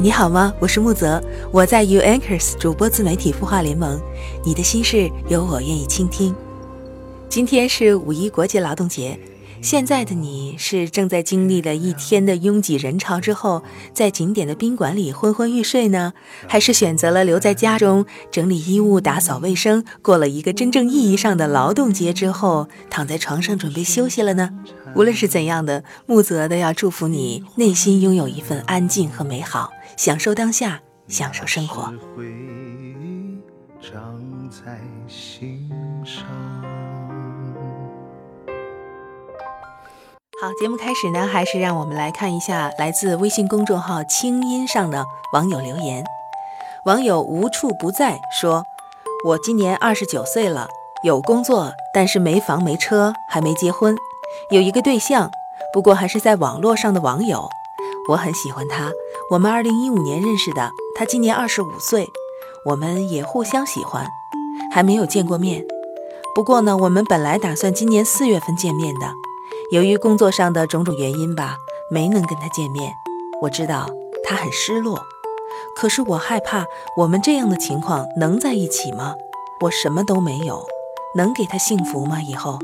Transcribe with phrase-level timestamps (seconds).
[0.00, 0.54] 你好吗？
[0.60, 1.20] 我是木泽，
[1.50, 4.00] 我在 U Anchors 主播自媒体孵化联盟。
[4.44, 6.32] 你的心事有我愿意倾听。
[7.28, 9.18] 今天是五一国际劳动节，
[9.60, 13.62] 现在的你是正在经历了一天的拥挤人潮之后，
[13.92, 16.12] 在景点的宾馆里昏昏欲睡呢，
[16.46, 24.50] 还是选择了留在家中整理衣物、打扫卫生，过了一个真正意义上的劳动节之后，躺在床上准备休息了呢？
[24.94, 29.70] 无论是怎样的，木泽都要祝福你内心拥有一份安静和美好。
[29.96, 31.92] 享受当下，享受生活。
[40.40, 46.04] 好，节目开始呢，还是让我们来看一下来自微信公众号“清音”上的网友留言。
[46.84, 48.64] 网友无处不在说
[49.26, 50.68] ：“我今年二十九岁了，
[51.02, 53.96] 有工作，但是没房没车，还没结婚，
[54.52, 55.28] 有一个对象，
[55.72, 57.48] 不过还是在网络上的网友。
[58.10, 58.92] 我很喜欢他。”
[59.32, 62.06] 我们二零一五年认识的，他今年二十五岁，
[62.64, 64.06] 我们也互相喜欢，
[64.72, 65.64] 还没有见过面。
[66.32, 69.12] 不过呢，我们本来打算今年四月份见面的，
[69.70, 71.58] 由于工作上的种种原因吧，
[71.90, 72.90] 没能跟他见面。
[73.42, 73.86] 我知道
[74.24, 74.98] 他很失落，
[75.76, 76.64] 可是我害怕
[76.96, 79.14] 我们这样的情况能在一起吗？
[79.60, 80.66] 我什么都没有，
[81.14, 82.22] 能给他幸福吗？
[82.22, 82.58] 以后，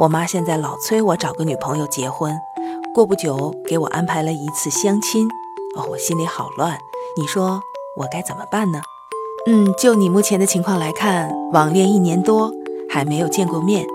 [0.00, 2.36] 我妈现在老催我找个女朋友结婚，
[2.92, 5.28] 过不久给我安排了一次相亲。
[5.76, 6.76] 哦，我心里好乱，
[7.16, 7.62] 你说
[7.96, 8.80] 我该怎么办呢？
[9.46, 12.52] 嗯，就你目前的情况来看，网恋一年多
[12.88, 13.86] 还没有见过面，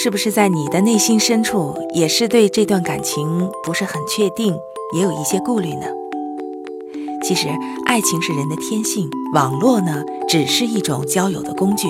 [0.00, 4.54] 是不是在你的内心深处也是对这段感情不是很确定，
[4.94, 5.86] 也有一些顾虑呢？
[7.24, 7.48] 其实，
[7.84, 11.88] 爱情是人的天性，网络呢只是一种交友的工具，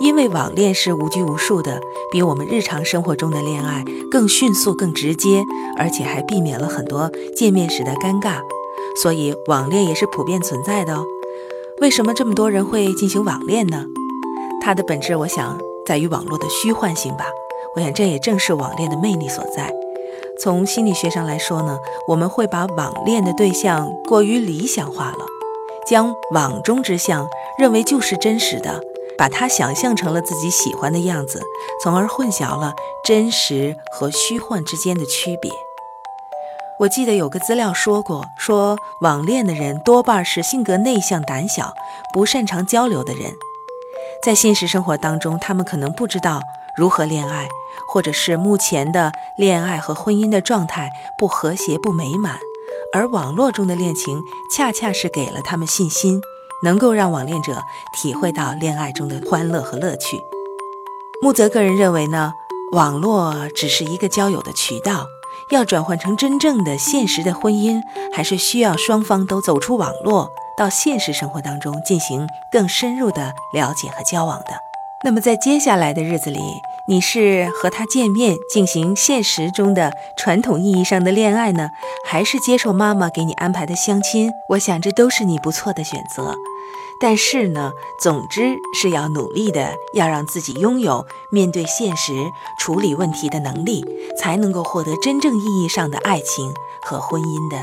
[0.00, 1.78] 因为网恋是无拘无束的，
[2.10, 5.44] 比我们日常生活中的恋爱更迅速、更直接。
[5.78, 8.40] 而且还避免了很多见面时的尴尬，
[9.02, 11.04] 所以网恋也是普遍存在的哦。
[11.82, 13.84] 为什么这么多人会进行网恋呢？
[14.62, 17.26] 它的本质，我想在于网络的虚幻性吧。
[17.74, 19.72] 我想这也正是网恋的魅力所在。
[20.38, 25.24] 从心理学上来说呢，我们会把网恋的对象过于理想化了，
[25.86, 27.26] 将网中之相
[27.58, 28.80] 认为就是真实的。
[29.18, 31.42] 把它想象成了自己喜欢的样子，
[31.82, 35.50] 从而混淆了真实和虚幻之间的区别。
[36.80, 41.72] 我记得有个资料说过，说网恋的人多半是性格内向、胆小、
[42.12, 43.32] 不擅长交流的人，
[44.26, 46.42] 在现实生活当中，他们可能不知道
[46.76, 47.46] 如何恋爱，
[47.86, 52.40] 或者是目前的恋爱和婚姻的状态不和谐、不美满，
[52.92, 54.20] 而网络中的恋情
[54.52, 56.20] 恰恰是给了他们信心。
[56.64, 57.62] 能够让网恋者
[57.94, 60.20] 体会到恋爱中的欢乐和乐趣。
[61.22, 62.32] 木泽个人认为呢，
[62.72, 65.06] 网络只是一个交友的渠道，
[65.50, 67.80] 要转换成真正的现实的婚姻，
[68.12, 74.52] 还是需要双方都走出网络，到现实生活当中进行更深入的了解和交往的。
[75.04, 76.40] 那么在接下来的日子里，
[76.88, 81.68] 你是和他见面进行现实中的传统意义上的恋爱呢，
[82.06, 84.32] 还是接受妈妈给你安排的相亲？
[84.50, 86.34] 我想这都是你不错的选择。
[86.98, 92.14] 但是呢，总之是要努力的，要让自己拥有面对现实、
[92.58, 93.84] 处理问题的能力，
[94.18, 97.62] 才能够获得真正意义上的爱情和婚姻的。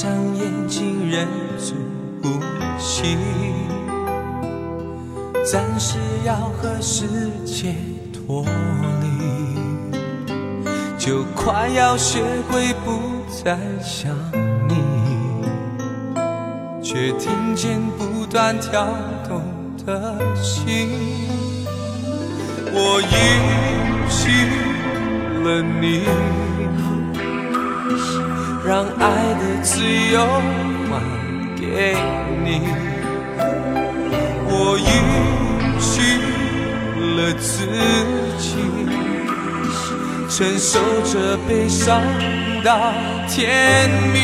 [0.00, 1.74] 闭上眼睛，忍住
[2.22, 2.40] 呼
[2.78, 3.18] 吸，
[5.44, 7.06] 暂时要和世
[7.44, 7.74] 界
[8.10, 8.42] 脱
[9.02, 9.92] 离，
[10.96, 12.98] 就快要学会不
[13.44, 14.16] 再想
[14.66, 14.74] 你，
[16.82, 18.88] 却听见不断跳
[19.28, 19.42] 动
[19.84, 20.88] 的心，
[22.72, 24.30] 我遗弃
[25.44, 26.49] 了你。
[28.70, 29.82] 让爱的自
[30.12, 30.24] 由
[30.88, 31.02] 还
[31.60, 31.96] 给
[32.44, 32.62] 你。
[34.46, 35.90] 我允许。
[37.16, 37.66] 了自
[38.38, 38.54] 己，
[40.28, 42.00] 承受着悲伤
[42.62, 42.92] 到
[43.28, 44.22] 天明。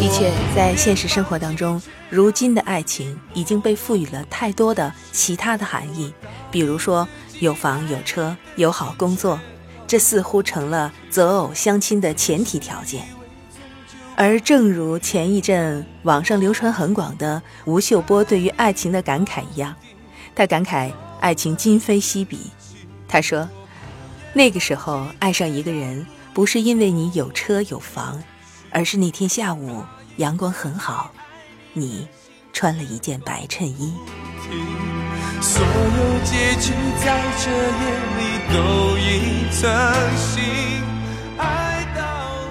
[0.00, 6.14] 的确，在现实生活当中，如今的爱情已经被赋予了太多的其他的含义，
[6.50, 7.06] 比如说
[7.42, 9.40] 有房有车有好工作，
[9.84, 13.04] 这似乎成了择偶相亲的前提条件。
[14.14, 19.74] 而正如前一阵网上流传很广的吴秀波对于爱情的感慨一样，
[20.36, 22.38] 他感慨爱情今非昔比。
[23.08, 23.50] 他说
[24.32, 28.22] ：“那个时候爱上一个人，不是因为你有车有房，
[28.70, 29.82] 而是那天下午
[30.18, 31.10] 阳光很好，
[31.72, 32.06] 你
[32.52, 33.92] 穿了一件白衬衣。”
[35.42, 36.72] 所有结局
[37.04, 38.20] 在这夜里
[38.54, 39.68] 都已成
[40.16, 40.40] 型。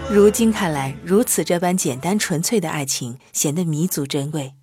[0.09, 4.55] 如今看来，如此这般简单纯粹的爱情显得弥足珍贵。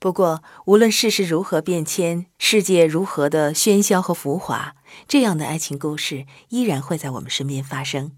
[0.00, 4.74] 不过，无论世事如何变迁，世界如何的喧嚣和浮华，
[5.06, 8.10] 这样的爱情故事依然会在我们身边发生。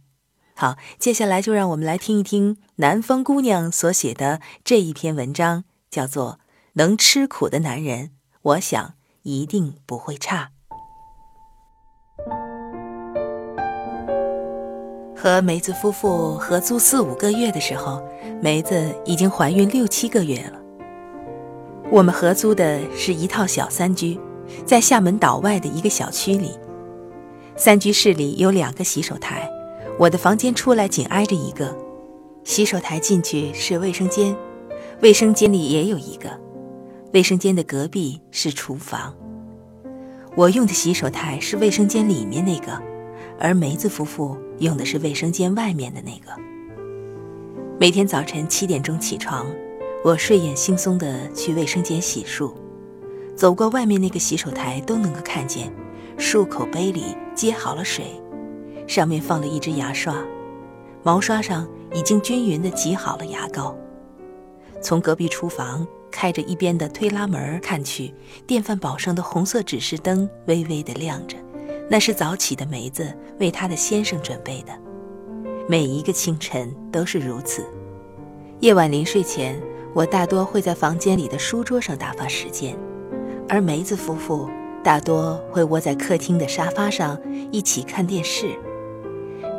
[0.55, 6.41] 好，接下来就让我们来听一听南方姑娘所写的这一篇文章，叫做
[6.73, 8.07] 《能吃苦的男人》，
[8.41, 10.51] 我想一定不会差。
[15.15, 18.01] 和梅子夫妇合租四五个月的时候，
[18.41, 20.59] 梅子已经怀孕六七个月了。
[21.91, 24.19] 我们合租的是一套小三居，
[24.65, 26.57] 在厦门岛外的一个小区里。
[27.57, 29.51] 三居室里有两个洗手台，
[29.99, 31.77] 我的房间出来紧挨着一个，
[32.45, 34.37] 洗手台进去是卫生间，
[35.03, 36.31] 卫生间里也有一个，
[37.13, 39.15] 卫生间的隔壁是厨房。
[40.37, 42.89] 我用的洗手台是卫生间里面那个。
[43.41, 46.33] 而梅子夫妇用的是卫生间外面的那个。
[47.79, 49.47] 每天早晨七点钟起床，
[50.05, 52.53] 我睡眼惺忪地去卫生间洗漱，
[53.37, 55.73] 走过外面那个洗手台都能够看见，
[56.19, 58.21] 漱口杯里接好了水，
[58.89, 60.17] 上面放了一支牙刷，
[61.05, 63.77] 毛刷上已经均匀地挤好了牙膏。
[64.83, 68.15] 从隔壁厨房开着一边的推拉门看去，
[68.47, 71.37] 电饭煲上的红色指示灯微微的亮着。
[71.91, 74.73] 那是早起的梅子为她的先生准备的，
[75.69, 77.65] 每一个清晨都是如此。
[78.61, 79.61] 夜晚临睡前，
[79.95, 82.77] 我大多会在房间里的书桌上打发时间，
[83.49, 84.51] 而梅子夫妇
[84.85, 87.19] 大多会窝在客厅的沙发上
[87.51, 88.49] 一起看电视。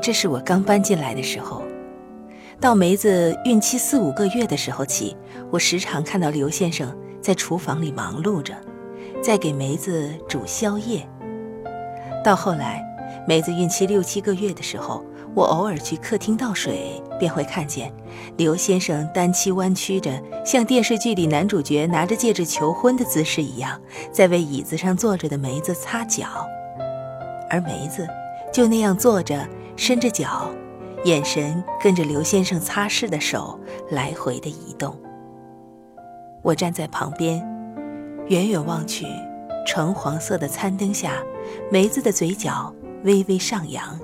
[0.02, 1.64] 这是我刚搬进来的时候，
[2.62, 5.16] 到梅子孕期四五个月的时候起，
[5.50, 8.54] 我时常看到刘先生在厨房里忙碌着，
[9.24, 11.08] 在给梅子煮宵夜。
[12.22, 12.84] 到后来，
[13.26, 15.02] 梅子孕期六七个月的时候，
[15.34, 17.94] 我偶尔去客厅倒水，便会看见
[18.36, 20.12] 刘先生单膝弯曲着，
[20.46, 23.80] 像电视剧里男主角拿着戒指求婚的姿势一样，
[24.12, 26.28] 在为椅子上坐着的梅子擦脚，
[27.50, 28.06] 而梅子
[28.52, 29.48] 就那样坐着，
[29.78, 30.50] 伸着脚，
[31.06, 35.00] 眼神跟着刘先生擦拭的手来回的移动。
[36.44, 37.40] 我站在旁边，
[38.28, 39.06] 远远望去。
[39.66, 41.22] 橙黄色的餐灯下，
[41.72, 44.00] 梅子的嘴角微微上扬。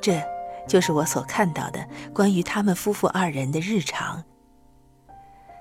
[0.00, 0.20] 这
[0.68, 4.22] 就是我所看到的关于他们夫妇二人的日常。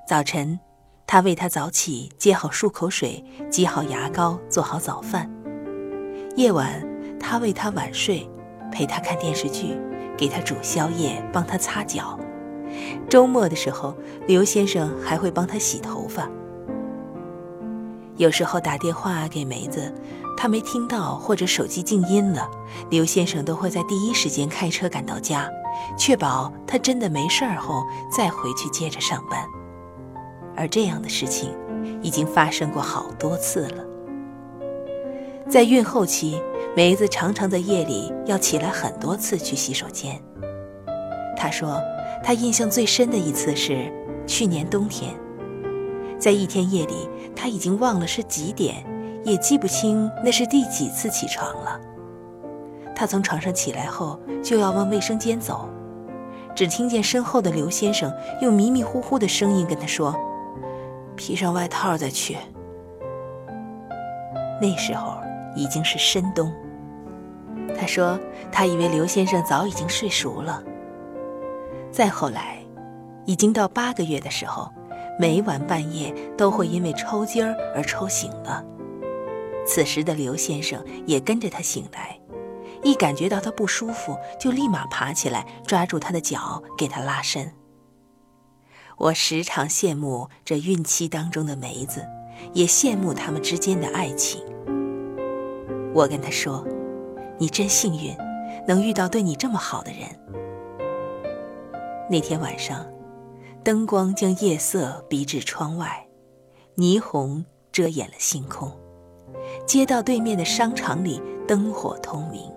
[0.05, 0.59] 早晨，
[1.07, 5.29] 他为他早起接好漱口水，挤好牙膏，做好早饭；
[6.35, 6.85] 夜晚，
[7.17, 8.29] 他为他晚睡，
[8.71, 9.77] 陪他看电视剧，
[10.17, 12.19] 给他煮宵夜，帮他擦脚。
[13.09, 13.95] 周末的时候，
[14.27, 16.29] 刘先生还会帮他洗头发。
[18.17, 19.93] 有时候打电话给梅子，
[20.37, 22.49] 她没听到或者手机静音了，
[22.89, 25.49] 刘先生都会在第一时间开车赶到家，
[25.97, 29.43] 确保她真的没事儿后再回去接着上班。
[30.55, 31.55] 而这样的事情
[32.01, 33.88] 已经发生过好多次了。
[35.49, 36.39] 在孕后期，
[36.75, 40.21] 梅子常常在夜里要起来很多次去洗手间。
[41.35, 41.81] 她说，
[42.23, 43.91] 她印象最深的一次是
[44.27, 45.11] 去年冬天。
[46.19, 48.85] 在一天夜里，她已经忘了是几点，
[49.23, 51.81] 也记不清那是第几次起床了。
[52.95, 55.67] 他从床上起来后，就要往卫生间走，
[56.53, 60.13] 只听见身后的刘先生用迷迷糊糊的声音跟他说
[61.17, 62.37] ：“披上外套再去，
[64.61, 65.17] 那时候
[65.55, 66.53] 已经是深冬。
[67.77, 68.19] 他说
[68.51, 70.63] 他以为刘先生早已经睡熟了。
[71.91, 72.57] 再后来，
[73.25, 74.71] 已经到八个月的时候，
[75.19, 78.63] 每晚半夜都会因为抽筋儿而抽醒了。
[79.65, 82.19] 此时的刘先生也跟着他醒来，
[82.83, 87.51] 一感觉到他不舒服，就立马爬起来抓住他的脚给他拉伸。
[88.97, 92.05] 我时常羡慕这孕期当中的梅子，
[92.53, 94.41] 也羡慕他们之间的爱情。
[95.93, 96.65] 我跟他说
[97.39, 98.15] ：“你真幸运，
[98.67, 100.01] 能遇到对你这么好的人。”
[102.09, 102.85] 那天晚上，
[103.63, 106.07] 灯光将夜色逼至窗外，
[106.75, 108.71] 霓虹遮掩了星空。
[109.65, 112.51] 街道对面的商场里灯火通明。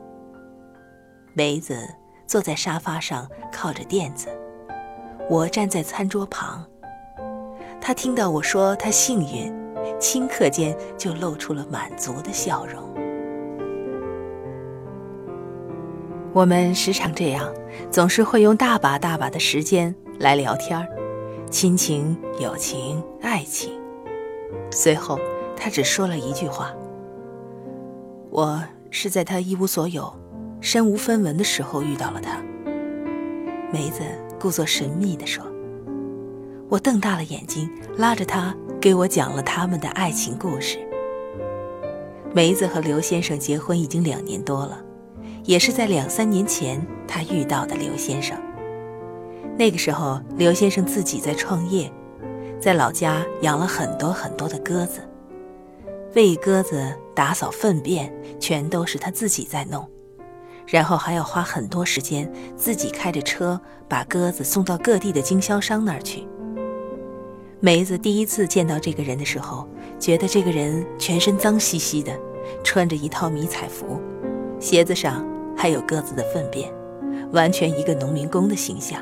[1.35, 1.89] 梅子
[2.27, 4.29] 坐在沙发上靠着垫子，
[5.31, 6.65] 我站在餐桌旁。
[7.81, 9.53] 他听到我说他幸运，
[9.99, 12.93] 顷刻间就露出了满足的笑容。
[16.35, 17.53] 我们时常这样，
[17.91, 20.89] 总是会用大把大把的时间来聊天儿，
[21.51, 23.79] 亲情、友情、爱情。
[24.71, 25.19] 随后，
[25.55, 26.73] 他只说了一句话
[28.31, 30.11] ：“我是在他一无所有、
[30.63, 32.43] 身无分文的时候遇到了他。”
[33.71, 34.01] 梅子
[34.41, 35.45] 故作神秘地说。
[36.71, 40.79] 我瞪大了眼睛，拉着他给我讲了他们的爱情故事。
[42.33, 44.83] 梅子和刘先生结婚已经两年多了。
[45.45, 48.37] 也是在两三年前，他遇到的刘先生。
[49.59, 51.93] 那个时候，刘先生自己在创业，
[52.61, 55.01] 在老家养了很多很多的鸽子，
[56.15, 59.87] 喂鸽子、打扫粪便，全都是他自己在弄，
[60.67, 66.27] 然后还要花很多时间自己开着车把鸽子送到各地的经销商那儿去。
[67.61, 69.69] 梅子第一次见到这个人的时候，
[69.99, 72.13] 觉得这个人全身脏兮兮的，
[72.65, 74.01] 穿着一套迷彩服，
[74.59, 75.32] 鞋子上。
[75.63, 76.69] 还有鸽子的粪便，
[77.31, 79.01] 完全一个农民工的形象。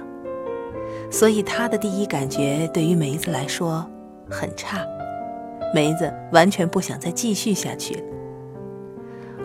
[1.11, 3.83] 所以他的第一感觉对于梅子来说
[4.29, 4.87] 很差，
[5.75, 8.03] 梅子完全不想再继续下去了。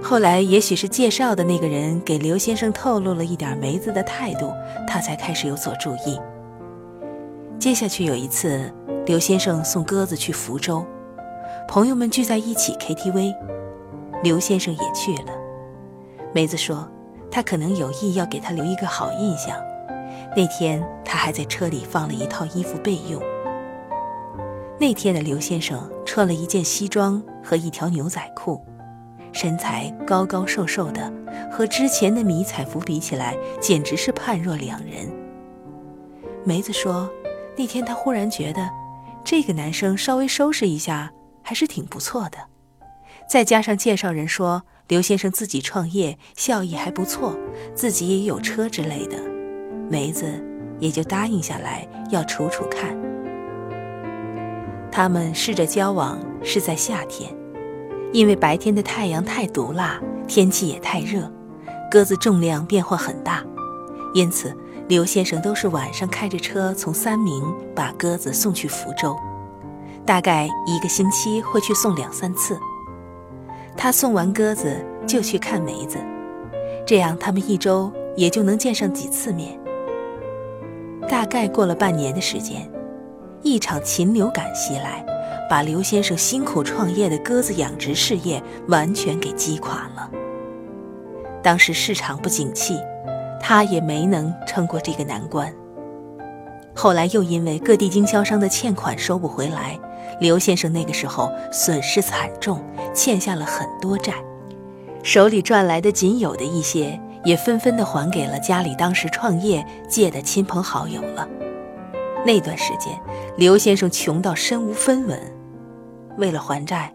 [0.04, 4.52] 后来也许是介绍的那个人给刘先生透露了一点梅子的态度，
[4.86, 6.20] 他才开始有所注意。
[7.58, 8.70] 接下去有一次，
[9.06, 10.86] 刘先生送鸽子去福州，
[11.66, 13.34] 朋友们聚在一起 KTV，
[14.22, 15.32] 刘先生也去了。
[16.34, 16.86] 梅子说。
[17.36, 19.62] 他可能有意要给他留一个好印象。
[20.38, 23.22] 那天他还在车里放了一套衣服备用。
[24.80, 28.66] 那天的刘先生穿了一件西装和一条牛仔裤，
[29.34, 31.12] 身材高高瘦瘦的，
[31.52, 35.06] 和之前的迷彩服比起来，简直是判若两人。
[36.46, 37.12] 梅子说，
[37.58, 38.66] 那天她忽然觉得，
[39.26, 41.12] 这个男生稍微收拾一下
[41.44, 42.38] 还是挺不错的，
[43.30, 44.64] 再加上介绍人说。
[44.88, 47.36] 刘先生自己创业，效益还不错，
[47.74, 49.18] 自己也有车之类的，
[49.90, 50.26] 梅子
[50.80, 52.96] 也就答应下来要处处看。
[54.92, 57.36] 他们试着交往是在夏天，
[58.14, 61.32] 因为白天的太阳太毒辣，天气也太热，
[61.90, 63.44] 鸽子重量变化很大，
[64.14, 64.56] 因此
[64.88, 67.44] 刘先生都是晚上开着车从三明
[67.76, 69.18] 把鸽子送去福州，
[70.06, 72.56] 大概一个星期会去送两三次。
[73.78, 75.98] 他送完鸽子就去看梅子，
[76.86, 79.60] 这样他们一周也就能见上几次面。
[81.08, 82.68] 大概过了半年的时间，
[83.44, 85.06] 一场禽流感袭来，
[85.50, 90.10] 把刘先生辛苦创业的鸽子养殖事业完全给击垮了。
[91.44, 92.80] 当时市场不景气，
[93.40, 95.54] 他也没能撑过这个难关。
[96.74, 99.80] 后来又因为各地经销商的欠款收不回来。
[100.20, 104.14] 刘先生那个时候损失惨重，欠下了很多债，
[105.04, 111.28] 手里赚来的仅有的一些，也纷纷的还给了家里当时创业借的亲朋好友了。
[112.26, 112.98] 那段时间，
[113.38, 115.20] 刘先生穷到身无分文，
[116.18, 116.92] 为了还债，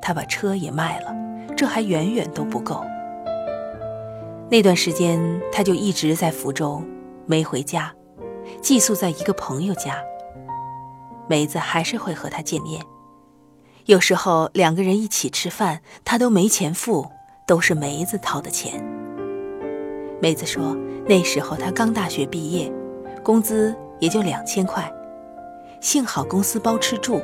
[0.00, 1.14] 他把车也卖了，
[1.56, 2.82] 这还远远都不够。
[4.48, 5.20] 那段时间，
[5.52, 6.82] 他就一直在福州，
[7.26, 7.92] 没回家，
[8.62, 9.96] 寄宿在一个朋友家。
[11.30, 12.84] 梅子还是会和他见面，
[13.84, 17.08] 有时候两个人一起吃饭，他都没钱付，
[17.46, 18.84] 都是梅子掏的钱。
[20.20, 22.68] 梅子说，那时候他刚大学毕业，
[23.22, 24.92] 工资也就两千块，
[25.80, 27.22] 幸好公司包吃住，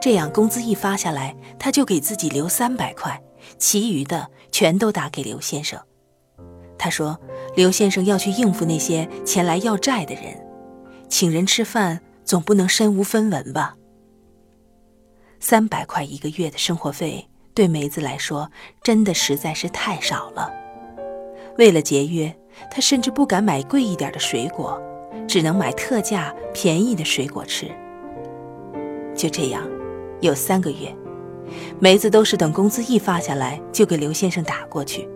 [0.00, 3.20] 这样工资一发下来，他就给自己留三百块，
[3.58, 5.78] 其余的全都打给刘先生。
[6.78, 7.20] 他说，
[7.54, 10.42] 刘先生要去应付那些前来要债的人，
[11.10, 12.00] 请人吃饭。
[12.26, 13.76] 总不能身无分文吧？
[15.38, 18.50] 三百块一个月的生活费对梅子来说
[18.82, 20.52] 真的实在是太少了。
[21.56, 22.36] 为了节约，
[22.68, 24.82] 她甚至不敢买贵一点的水果，
[25.28, 27.70] 只能买特价便宜的水果吃。
[29.14, 29.62] 就这样，
[30.20, 30.92] 有三个月，
[31.78, 35.08] 梅子都是等工资一发下来就给刘先生打过去。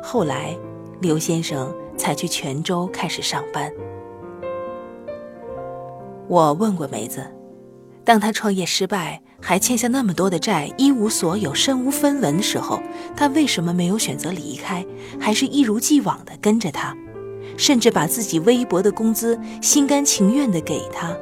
[0.00, 0.56] 后来，
[1.00, 3.70] 刘先生才去泉州开始上班。
[6.26, 7.22] 我问过梅子，
[8.02, 12.80] 当他创业失败，还欠下那么多的债，一无所有，身无分文的时候，
[13.14, 14.84] 他为什么没有选择离开，
[15.20, 16.96] 还是一如既往的跟着他，
[17.58, 21.14] 甚至把自己微薄的工资心甘情愿的给他，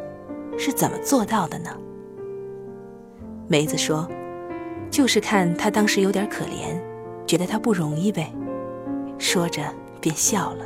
[0.56, 1.71] 是怎么做到的呢？
[3.49, 4.09] 梅子说
[4.88, 6.80] ：“就是看他当时有点可怜，
[7.26, 8.32] 觉得他不容易呗。”
[9.18, 9.62] 说着
[10.00, 10.64] 便笑了。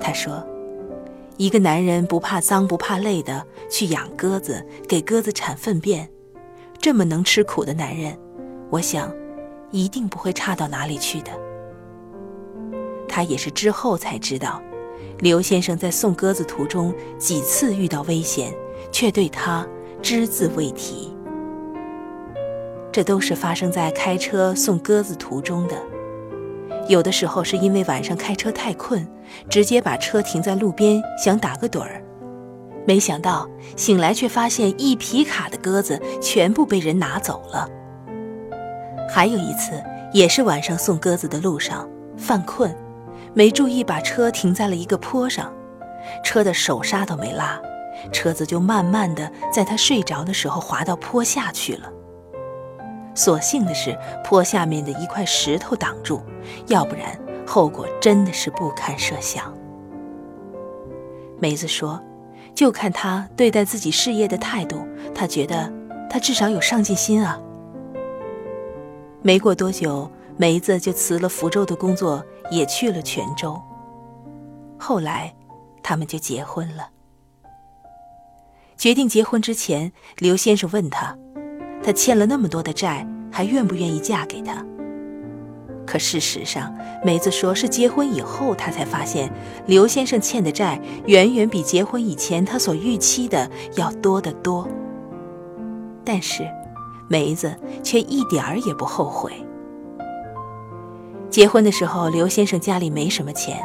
[0.00, 0.44] 他说。
[1.36, 6.08] 一个男人不怕脏不怕累的去养鸽子，给鸽子产粪便，
[6.78, 8.16] 这么能吃苦的男人，
[8.70, 9.12] 我想，
[9.72, 11.32] 一定不会差到哪里去的。
[13.08, 14.62] 他也是之后才知道，
[15.18, 18.54] 刘先生在送鸽子途中几次遇到危险，
[18.92, 19.66] 却对他
[20.00, 21.12] 只字未提。
[22.92, 25.76] 这都是发生在开车送鸽子途中的。
[26.88, 29.06] 有的时候是因为晚上开车太困，
[29.48, 32.02] 直接把车停在路边想打个盹儿，
[32.86, 37.68] 没想到醒来却发现一皮卡的鸽子全部被人拿走了。
[39.08, 42.74] 还有一次也是晚上送鸽子的路上犯困，
[43.32, 45.52] 没注意把车停在了一个坡上，
[46.22, 47.58] 车的手刹都没拉，
[48.12, 51.90] 车子就慢慢的在他睡着的时候滑到坡下去了。
[53.14, 56.20] 所幸的是，坡下面的一块石头挡住，
[56.66, 59.52] 要不然后果真的是不堪设想。
[61.38, 62.02] 梅子说
[62.54, 65.72] ：“就看他对待自己事业的态度，他觉得
[66.10, 67.40] 他至少有上进心啊。”
[69.22, 73.60] 没过多久，梅子就辞了福州的工作，也去了泉州。
[74.78, 75.34] 后来，
[75.82, 76.88] 他们就结婚了。
[78.76, 81.16] 决定结婚之前，刘先生问他。
[81.82, 84.64] 他欠了那么多的债，还愿不愿意嫁给他？
[85.84, 86.72] 可事实上，
[87.04, 89.28] 梅子说是结婚以后，她才发现
[89.66, 94.68] 刘先生欠的债远远比结婚以前他所预期的要多得多。
[96.04, 96.48] 但是，
[97.08, 99.32] 梅子却一点儿也不后悔。
[101.28, 103.60] 结婚的时候，刘先生家里没什么钱，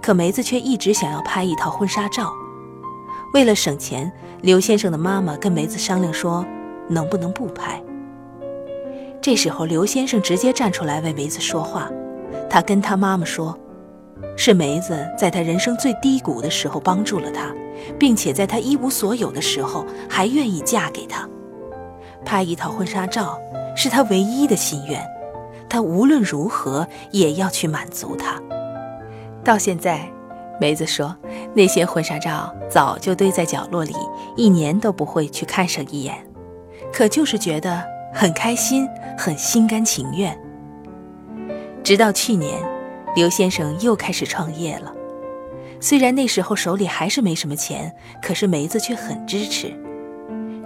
[0.00, 2.32] 可梅子却一直想要拍一套婚纱照。
[3.34, 6.46] 为了省钱，刘先生的妈妈跟梅子商量说。
[6.90, 7.82] 能不能不拍？
[9.20, 11.90] 这时候，刘先生直接站出来为梅子说话。
[12.48, 13.56] 他跟他妈妈说
[14.36, 17.52] ：“是梅子在他人生最低谷的时候帮助了他，
[17.98, 21.28] 并且在他一无所有的时候还愿意嫁给他。
[22.24, 23.38] 拍一套婚纱照
[23.76, 25.04] 是他唯一的心愿，
[25.68, 28.40] 他无论如何也要去满足他。”
[29.44, 30.10] 到现在，
[30.60, 31.14] 梅子说
[31.54, 33.94] 那些婚纱照早就堆在角落里，
[34.36, 36.14] 一年都不会去看上一眼。
[36.92, 40.36] 可就是觉得很开心，很心甘情愿。
[41.84, 42.60] 直到去年，
[43.14, 44.94] 刘先生又开始创业了。
[45.80, 49.72] 虽然那时候手里还是没什么钱，可是梅子却很支持。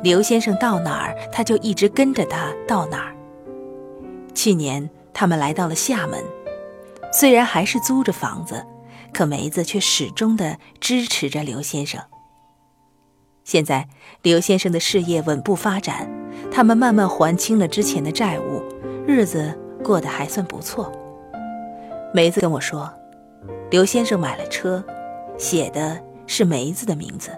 [0.03, 3.15] 刘先生到哪儿，他就一直跟着他到哪儿。
[4.35, 6.25] 去年他们来到了厦门，
[7.13, 8.65] 虽然还是租着房子，
[9.13, 12.01] 可梅子却始终的支持着刘先生。
[13.45, 13.89] 现在，
[14.23, 16.11] 刘先生的事业稳步发展，
[16.53, 18.63] 他们慢慢还清了之前的债务，
[19.07, 20.93] 日子过得还算不错。
[22.13, 22.93] 梅子跟我说，
[23.71, 24.85] 刘先生买了车，
[25.39, 27.31] 写的是梅子的名字，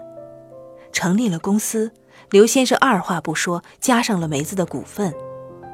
[0.91, 1.91] 成立了公司。
[2.29, 5.13] 刘先生二话不说，加上了梅子的股份，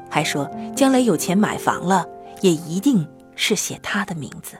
[0.08, 2.06] 还说将来有钱买房了，
[2.42, 4.56] 也一定是写他的名字。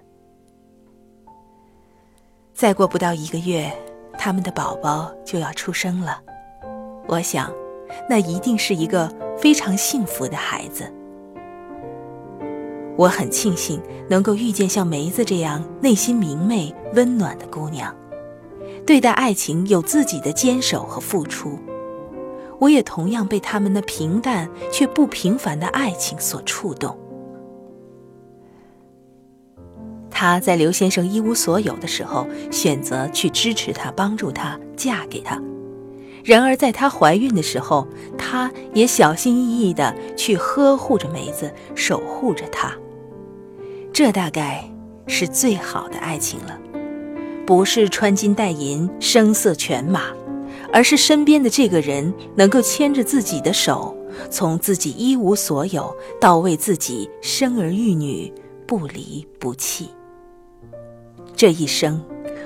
[2.52, 3.72] 再过不到一个月。
[4.18, 6.20] 他们的宝宝就要出生了，
[7.08, 7.52] 我想，
[8.08, 10.84] 那一定是一个非常幸福的孩子。
[12.96, 17.94] 我很庆幸能够遇见像梅子这样内心明媚、温暖的姑娘，
[18.86, 21.58] 对待爱情有自己的坚守和付出。
[22.60, 26.96] 我也同样被他们那平淡却不平凡的爱情所触动。
[30.10, 35.36] 她在刘先生一无所有的时候，选择去支持他、帮助他、嫁给他；
[36.24, 42.72] 然而，在她怀孕的时候，她也小心翼翼地去呵护着梅子，守护着她。
[43.92, 44.64] 这大概
[45.06, 46.58] 是最好的爱情了，
[47.44, 50.04] 不是穿金戴银、声色犬马，
[50.72, 53.94] 而是身边的这个人能够牵着自己的手，
[54.30, 58.32] 从自己一无所有到为自己生儿育女，
[58.66, 59.90] 不离不弃。
[61.34, 62.02] 这一生，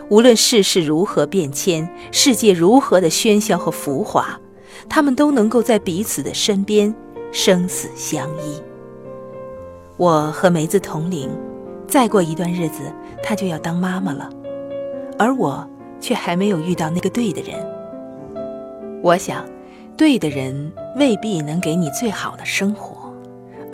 [0.08, 4.40] 无论世事如何变迁，世界如何的喧嚣和浮华，
[4.88, 6.94] 他们都能够在彼此的身边，
[7.32, 8.62] 生死相依。
[9.96, 11.28] 我和梅子同龄，
[11.88, 12.82] 再过一段日子，
[13.22, 14.30] 她就要当妈妈了，
[15.18, 15.68] 而我
[16.00, 17.56] 却还没有遇到那个对的人。
[19.02, 19.44] 我想，
[19.96, 22.95] 对的人未必能给你最好的生活，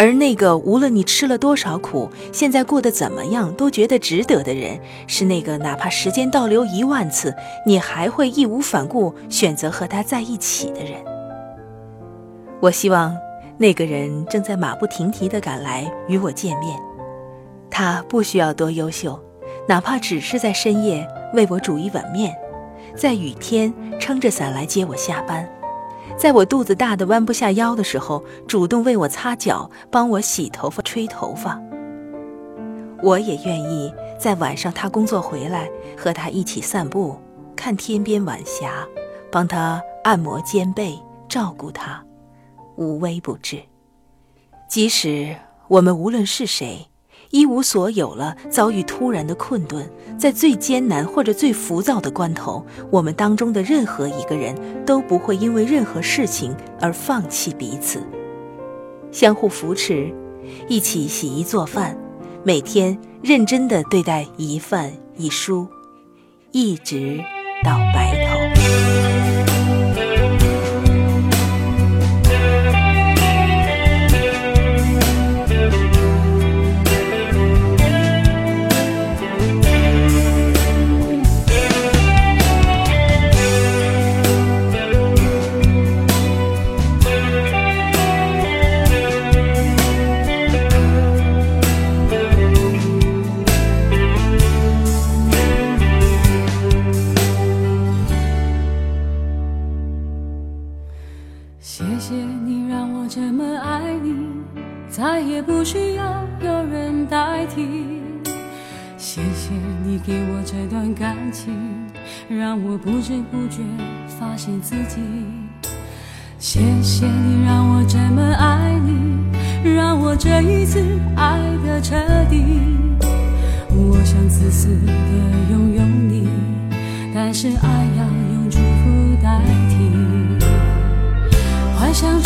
[0.03, 7.33] 而那个无论你吃了多少苦，现在过得怎么样都觉得值得的人，是那个哪怕时间倒流一万次，
[7.65, 10.95] 你还会义无反顾选择和他在一起的人。
[12.61, 13.17] 我希望。
[13.59, 16.77] 那个人正在马不停蹄地赶来与我见面，
[17.71, 19.17] 他不需要多优秀，
[19.69, 22.35] 哪怕只是在深夜为我煮一碗面，
[22.97, 25.49] 在雨天撑着伞来接我下班，
[26.23, 31.61] 在我肚子大的弯不下腰的时候主动为我擦脚、帮我洗头发、吹头发。
[33.03, 37.19] 我也愿意在晚上他工作回来和他一起散步，
[37.57, 38.87] 看天边晚霞，
[39.33, 40.97] 帮他按摩肩背，
[41.29, 42.01] 照顾他。
[42.77, 43.61] 无微不至。
[44.69, 45.35] 即使
[45.67, 46.87] 我们无论是谁，
[47.33, 58.03] 一无所有了，遭遇突然的困顿，在最艰难或者最浮躁的关头，我们当中的任何一个人都不会因为任何事情而放弃彼此，
[59.11, 60.14] 相互扶持，
[60.68, 61.97] 一起洗衣做饭，
[62.45, 65.66] 每天认真的对待一饭一书，
[66.51, 67.18] 一直
[67.64, 68.12] 到白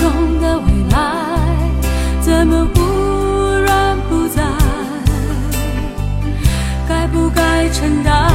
[0.06, 0.98] 中的未来，
[2.20, 2.80] 怎么忽
[3.66, 4.40] 然不在？
[6.88, 8.25] 该不该承担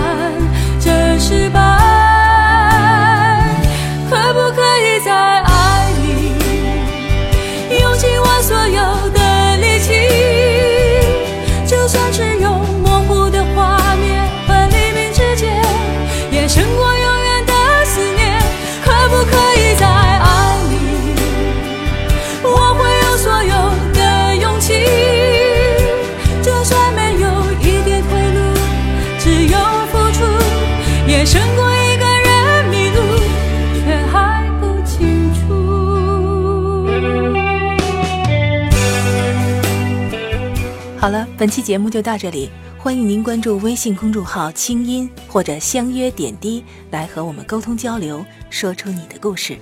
[41.02, 49.58] 好了，本期节目就到这里，欢迎您关注微信公众号“清音”或者“相约点滴”来和我们沟通交流，说出你的故事。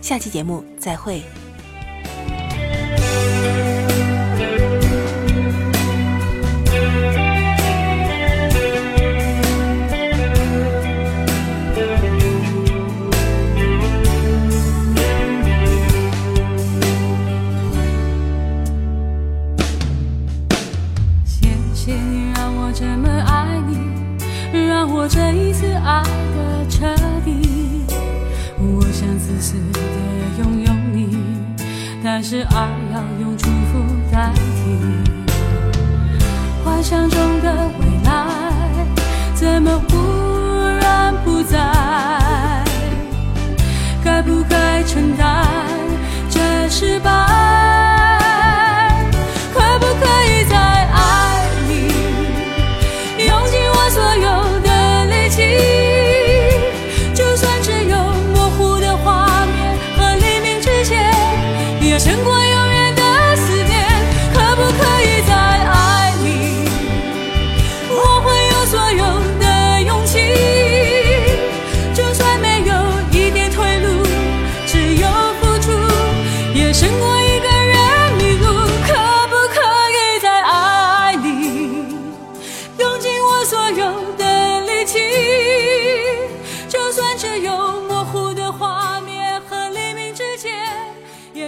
[0.00, 1.22] 下期节目再会。
[25.84, 26.86] 爱的彻
[27.24, 27.84] 底。
[28.58, 29.80] 我想自私的
[30.38, 31.16] 拥有你，
[32.04, 33.78] 但是爱要用祝福
[34.12, 34.78] 代替。
[36.64, 38.26] 幻想中的未来，
[39.34, 40.09] 怎么？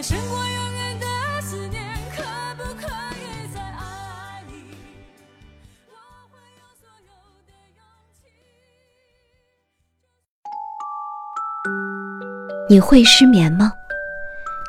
[0.03, 1.07] 胜过永远的
[1.43, 1.81] 思念。
[2.11, 2.23] 可
[2.57, 4.75] 不可以再爱你，
[5.89, 5.95] 我
[6.29, 7.13] 会用所有
[7.47, 7.81] 的勇
[8.13, 8.27] 气？
[12.69, 13.73] 你会失眠吗？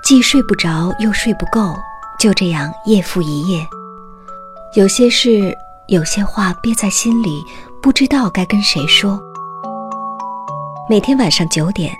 [0.04, 1.76] 既睡不着又睡不够，
[2.20, 3.66] 就这样夜复一夜。
[4.76, 5.52] 有些事，
[5.88, 7.44] 有些话憋在心里，
[7.82, 9.20] 不知道该跟谁说。
[10.88, 11.92] 每天晚上九点，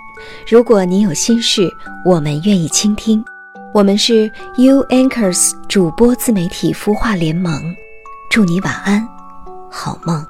[0.48, 1.70] 如果你有心事，
[2.06, 3.24] 我们愿意倾听。
[3.74, 7.76] 我们是 U Anchors 主播自媒体孵化联盟，
[8.30, 9.08] 祝你晚安，
[9.72, 10.24] 好梦。